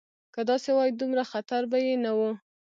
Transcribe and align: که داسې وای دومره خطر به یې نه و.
که 0.33 0.41
داسې 0.49 0.69
وای 0.73 0.91
دومره 0.99 1.23
خطر 1.31 1.61
به 1.71 1.77
یې 1.85 1.93
نه 2.03 2.11
و. 2.17 2.19